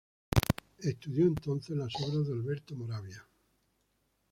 [0.79, 3.23] Estudió entonces las obras de Alberto Moravia.